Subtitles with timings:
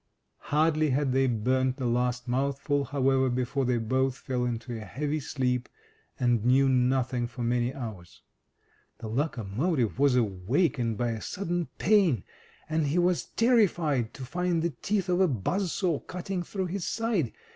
[0.49, 5.19] Hardly had they burned the last mouthful, however, before they both fell into a heavy
[5.19, 5.69] sleep,
[6.19, 8.23] and knew nothing for many hours.
[8.97, 12.23] The locomotive was awakened by a sudden pain,
[12.67, 16.87] and he was terrified to find the teeth of a buzz saw cutting through his
[16.87, 17.31] side.